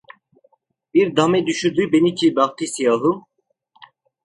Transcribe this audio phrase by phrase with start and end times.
[0.93, 3.25] Bir dame düşürdü beni ki bahtı siyahım…